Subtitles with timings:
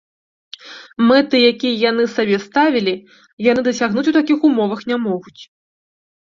[1.09, 2.95] Мэты, якія яны сабе ставілі,
[3.51, 5.41] яны дасягнуць у такіх умовах не могуць.